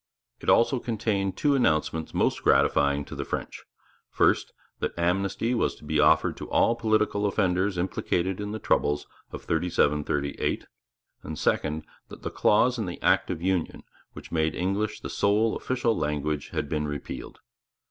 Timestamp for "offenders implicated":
7.27-8.41